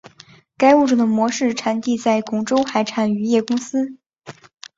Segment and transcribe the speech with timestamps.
[0.57, 3.99] 该物种的模式产地在广州海产渔业公司。